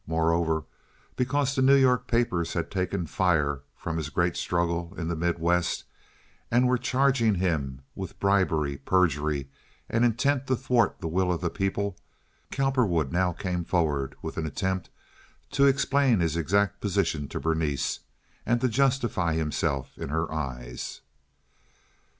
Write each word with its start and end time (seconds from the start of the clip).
Moreover, 0.07 0.63
because 1.15 1.53
the 1.53 1.61
New 1.61 1.75
York 1.75 2.07
papers 2.07 2.53
had 2.53 2.71
taken 2.71 3.05
fire 3.05 3.61
from 3.75 3.97
his 3.97 4.09
great 4.09 4.35
struggle 4.35 4.95
in 4.97 5.09
the 5.09 5.15
Middle 5.15 5.41
West 5.43 5.83
and 6.49 6.67
were 6.67 6.79
charging 6.79 7.35
him 7.35 7.81
with 7.93 8.19
bribery, 8.19 8.77
perjury, 8.77 9.47
and 9.87 10.03
intent 10.03 10.47
to 10.47 10.55
thwart 10.55 11.01
the 11.01 11.07
will 11.07 11.31
of 11.31 11.39
the 11.41 11.51
people, 11.51 11.97
Cowperwood 12.49 13.11
now 13.11 13.31
came 13.31 13.63
forward 13.63 14.15
with 14.23 14.37
an 14.37 14.47
attempt 14.47 14.89
to 15.51 15.67
explain 15.67 16.19
his 16.19 16.35
exact 16.35 16.81
position 16.81 17.27
to 17.27 17.39
Berenice 17.39 17.99
and 18.43 18.59
to 18.61 18.67
justify 18.69 19.35
himself 19.35 19.95
in 19.99 20.09
her 20.09 20.33
eyes. 20.33 21.01